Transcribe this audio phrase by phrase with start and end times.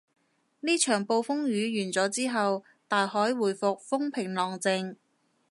[0.61, 4.95] 呢場暴風雨完咗之後，大海回復風平浪靜